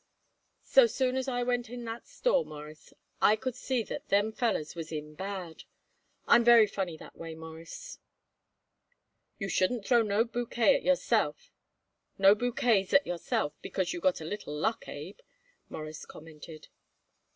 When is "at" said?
10.83-10.87